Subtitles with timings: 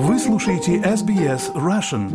[0.00, 2.08] Вы слушаете SBS Russian.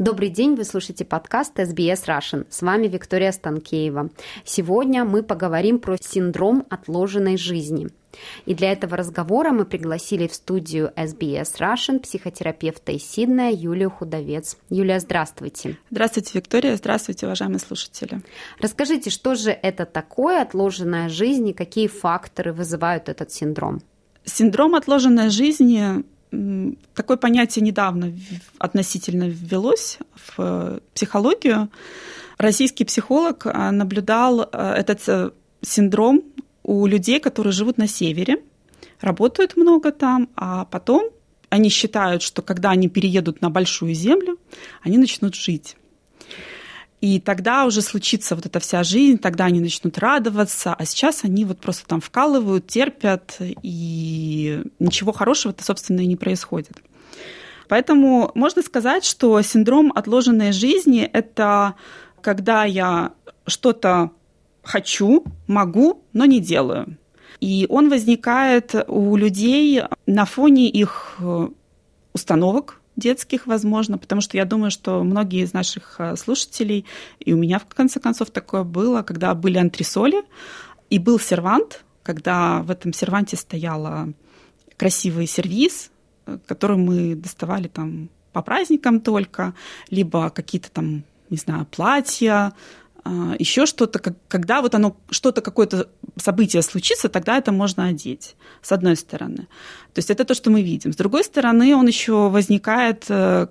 [0.00, 2.48] Добрый день, вы слушаете подкаст SBS Russian.
[2.50, 4.10] С вами Виктория Станкеева.
[4.44, 7.90] Сегодня мы поговорим про синдром отложенной жизни.
[8.44, 14.56] И для этого разговора мы пригласили в студию SBS Russian психотерапевта из Сиднея Юлию Худовец.
[14.68, 15.78] Юлия, здравствуйте.
[15.92, 16.74] Здравствуйте, Виктория.
[16.74, 18.20] Здравствуйте, уважаемые слушатели.
[18.58, 23.80] Расскажите, что же это такое отложенная жизнь и какие факторы вызывают этот синдром?
[24.30, 26.04] Синдром отложенной жизни
[26.94, 28.12] такое понятие недавно
[28.58, 29.98] относительно ввелось
[30.36, 31.68] в психологию.
[32.38, 35.30] Российский психолог а, наблюдал а, этот э,
[35.60, 36.22] синдром
[36.62, 38.42] у людей, которые живут на севере,
[39.00, 41.10] работают много там, а потом
[41.50, 44.38] они считают, что когда они переедут на большую землю,
[44.82, 45.76] они начнут жить.
[47.00, 51.46] И тогда уже случится вот эта вся жизнь, тогда они начнут радоваться, а сейчас они
[51.46, 56.82] вот просто там вкалывают, терпят, и ничего хорошего-то, собственно, и не происходит.
[57.68, 61.74] Поэтому можно сказать, что синдром отложенной жизни– это
[62.20, 63.12] когда я
[63.46, 64.10] что-то
[64.62, 66.98] хочу, могу, но не делаю.
[67.40, 71.18] И он возникает у людей на фоне их
[72.12, 76.86] установок, детских, возможно, потому что я думаю, что многие из наших э, слушателей,
[77.18, 80.22] и у меня в конце концов такое было, когда были антресоли,
[80.90, 84.12] и был сервант, когда в этом серванте стояла
[84.76, 85.90] красивый сервиз,
[86.26, 89.54] э, который мы доставали там по праздникам только,
[89.90, 92.52] либо какие-то там, не знаю, платья,
[93.38, 98.96] еще что-то, когда вот оно, что-то, какое-то событие случится, тогда это можно одеть, с одной
[98.96, 99.48] стороны.
[99.94, 100.92] То есть это то, что мы видим.
[100.92, 103.46] С другой стороны, он еще возникает э,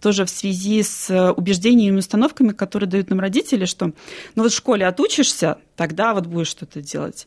[0.00, 3.86] тоже в связи с убеждениями и установками, которые дают нам родители, что
[4.34, 7.26] ну вот в школе отучишься, тогда вот будешь что-то делать.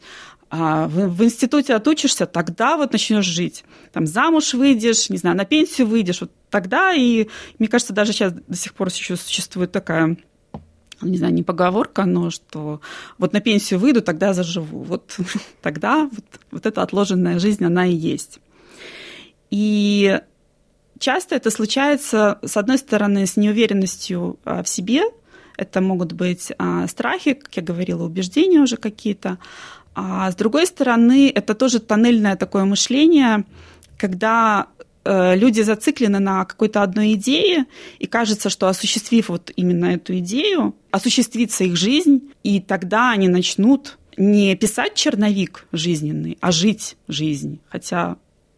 [0.52, 3.64] А в, в институте отучишься, тогда вот начнешь жить.
[3.92, 7.28] Там замуж выйдешь, не знаю, на пенсию выйдешь, вот тогда и,
[7.60, 10.18] мне кажется, даже сейчас до сих пор еще существует такая
[11.02, 12.82] не знаю, не поговорка, но что
[13.18, 14.84] вот на пенсию выйду, тогда заживу.
[14.84, 15.18] Вот
[15.62, 18.40] тогда вот, вот эта отложенная жизнь, она и есть.
[19.52, 20.20] И
[21.00, 25.04] часто это случается, с одной стороны, с неуверенностью а, в себе,
[25.58, 29.40] это могут быть а, страхи, как я говорила, убеждения уже какие-то,
[29.96, 33.44] а с другой стороны, это тоже тоннельное такое мышление,
[33.98, 34.68] когда
[35.12, 37.66] люди зациклены на какой-то одной идее,
[37.98, 43.98] и кажется, что осуществив вот именно эту идею, осуществится их жизнь, и тогда они начнут
[44.18, 47.60] не писать черновик жизненный, а жить жизнь.
[47.70, 48.18] Хотя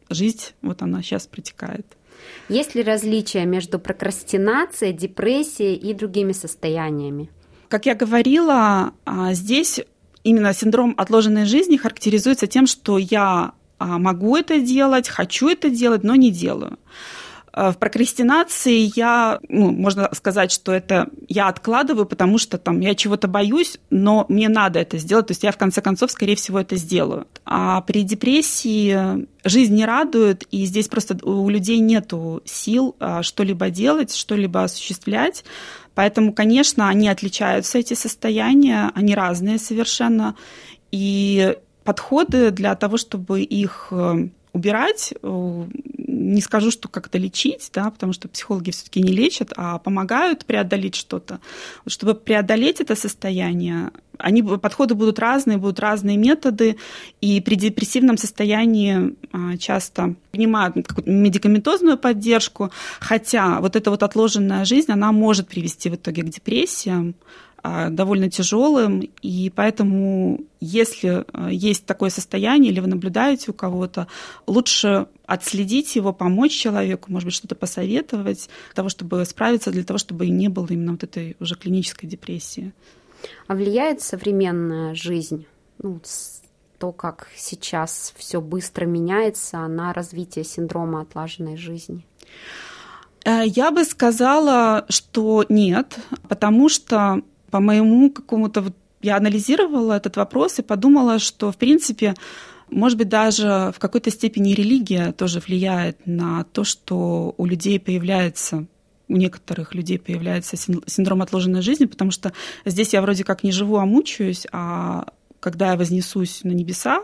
[0.10, 1.86] жизнь, вот она сейчас протекает.
[2.50, 7.30] Есть ли различия между прокрастинацией, депрессией и другими состояниями?
[7.70, 9.80] Как я говорила, а, здесь
[10.24, 13.54] именно синдром отложенной жизни характеризуется тем, что я
[13.86, 16.78] могу это делать, хочу это делать, но не делаю.
[17.54, 22.96] А, в прокрастинации я, ну, можно сказать, что это я откладываю, потому что там я
[22.96, 26.60] чего-то боюсь, но мне надо это сделать, то есть я в конце концов, скорее всего,
[26.60, 27.28] это сделаю.
[27.46, 32.14] А при депрессии жизнь не радует, и здесь просто у людей нет
[32.46, 35.44] сил а, что-либо делать, что-либо осуществлять.
[35.94, 40.36] Поэтому, конечно, они отличаются, эти состояния, они разные совершенно.
[40.92, 41.58] И
[41.92, 45.66] подходы для того, чтобы их э, убирать, э,
[46.08, 50.96] не скажу, что как-то лечить, да, потому что психологи все-таки не лечат, а помогают преодолеть
[50.96, 51.40] что-то.
[51.84, 56.78] Вот чтобы преодолеть это состояние, они, подходы будут разные, будут разные методы,
[57.20, 60.76] и при депрессивном состоянии а, часто принимают
[61.06, 67.16] медикаментозную поддержку, хотя вот эта вот отложенная жизнь, она может привести в итоге к депрессиям,
[67.64, 74.08] довольно тяжелым, и поэтому, если а, есть такое состояние или вы наблюдаете у кого-то,
[74.48, 80.00] лучше отследить его, помочь человеку, может быть, что-то посоветовать, для того, чтобы справиться, для того,
[80.00, 82.74] чтобы не было именно вот этой уже клинической депрессии.
[83.48, 85.46] А влияет современная жизнь,
[85.78, 86.02] ну,
[86.80, 92.04] то, как сейчас все быстро меняется, на развитие синдрома отлаженной жизни?
[93.24, 100.16] Э, я бы сказала, что нет, потому что по моему какому-то вот я анализировала этот
[100.16, 102.16] вопрос и подумала, что, в принципе,
[102.70, 108.66] может быть, даже в какой-то степени религия тоже влияет на то, что у людей появляется
[109.08, 112.32] у некоторых людей появляется синдром отложенной жизни, потому что
[112.64, 115.06] здесь я вроде как не живу, а мучаюсь, а
[115.42, 117.02] когда я вознесусь на небеса,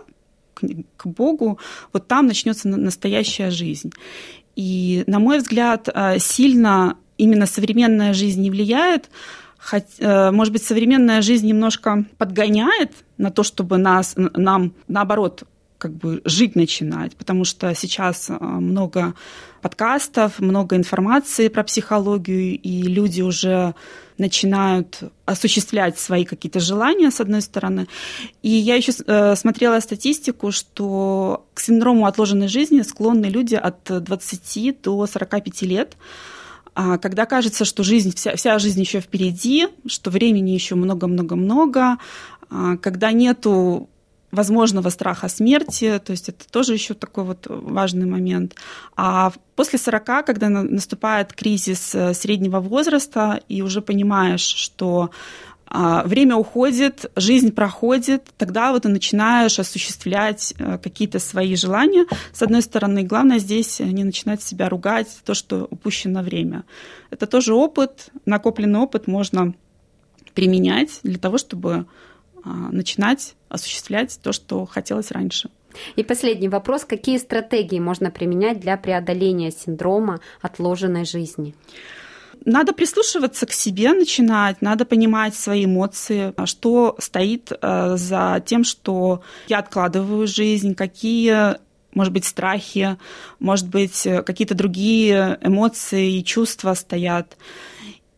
[0.54, 1.60] к Богу,
[1.94, 3.92] вот там начнется настоящая жизнь.
[4.56, 9.10] И, на мой взгляд, э, сильно именно современная жизнь не влияет,
[9.70, 15.44] Хоть, э, может быть, современная жизнь немножко подгоняет на то, чтобы нас, нам, наоборот,
[15.78, 19.14] как бы жить начинать, потому что сейчас а, много
[19.62, 23.76] подкастов, много информации про психологию, и люди уже
[24.18, 27.88] начинают осуществлять свои какие-то желания, с одной стороны.
[28.42, 34.82] И я еще э, смотрела статистику, что к синдрому отложенной жизни склонны люди от 20
[34.82, 35.98] до 45 лет.
[36.80, 41.98] А когда кажется, что жизнь, вся, вся жизнь еще впереди, что времени еще много-много-много,
[42.52, 43.90] а когда нету
[44.30, 48.54] возможного страха смерти, то есть это тоже еще такой вот важный момент.
[48.96, 55.10] А после 40, когда наступает кризис э, среднего возраста, и уже понимаешь, что
[55.70, 62.06] время уходит, жизнь проходит, тогда вот ты начинаешь осуществлять э, какие-то свои желания.
[62.32, 66.64] С одной стороны, главное здесь не начинать себя ругать то, что упущено время.
[67.10, 69.54] Это тоже опыт, накопленный опыт можно
[70.34, 71.88] применять для того, чтобы
[72.44, 75.50] а, начинать осуществлять то, что хотелось раньше.
[75.96, 76.86] И последний вопрос.
[76.86, 81.56] Какие стратегии можно применять для преодоления синдрома отложенной жизни?
[82.46, 89.22] Надо прислушиваться к себе, начинать, надо понимать свои эмоции, что стоит э, за тем, что
[89.48, 91.58] я откладываю жизнь, какие
[91.94, 92.98] может быть, страхи,
[93.40, 97.38] может быть, какие-то другие эмоции и чувства стоят.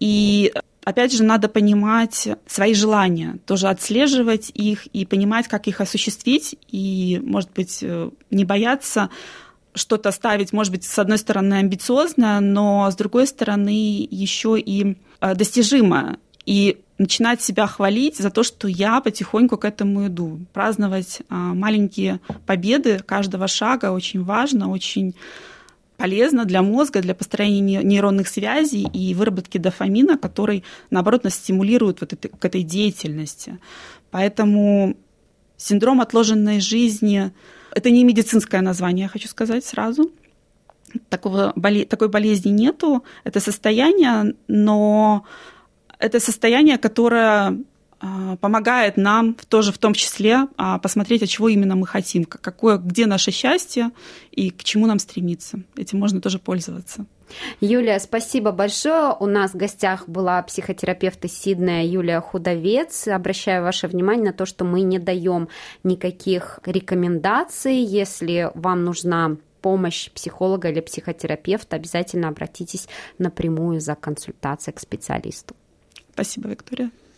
[0.01, 0.51] И
[0.89, 7.21] Опять же, надо понимать свои желания, тоже отслеживать их и понимать, как их осуществить, и,
[7.23, 9.11] может быть, э, не бояться
[9.79, 15.35] что-то ставить, может быть, с одной стороны амбициозно, но с другой стороны еще и э,
[15.35, 16.17] достижимо.
[16.45, 20.39] И начинать себя хвалить за то, что я потихоньку к этому иду.
[20.51, 25.15] Праздновать а, маленькие победы каждого шага очень важно, очень
[25.95, 32.13] полезно для мозга, для построения нейронных связей и выработки дофамина, который, наоборот, нас стимулирует вот
[32.13, 33.59] это, к этой деятельности.
[34.11, 34.97] Поэтому
[35.55, 37.31] синдром отложенной жизни–
[37.71, 40.11] это не медицинское название, я хочу сказать сразу.
[41.09, 41.53] Такого,
[41.87, 43.03] такой болезни нету.
[43.23, 45.25] Это состояние, но
[45.99, 47.59] это состояние, которое
[48.41, 53.05] помогает нам тоже в том числе а, посмотреть, от чего именно мы хотим, какое, где
[53.05, 53.91] наше счастье
[54.31, 55.59] и к чему нам стремиться.
[55.75, 57.05] Этим можно тоже пользоваться.
[57.61, 59.15] Юлия, спасибо большое.
[59.19, 63.07] У нас в гостях была психотерапевт из Сиднея Юлия Худовец.
[63.07, 65.49] Обращаю ваше внимание на то, что мы не даем
[65.83, 67.77] никаких рекомендаций.
[67.77, 72.87] Если вам нужна помощь психолога или психотерапевта, обязательно обратитесь
[73.17, 75.55] напрямую за консультацией к специалисту.
[76.13, 76.91] Спасибо, Виктория.